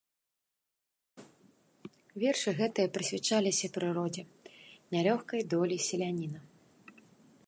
Вершы 2.23 2.55
гэтыя 2.61 2.87
прысвячаліся 2.95 3.67
прыродзе, 3.77 4.23
нялёгкай 4.97 5.41
долі 5.55 5.77
селяніна. 5.89 6.39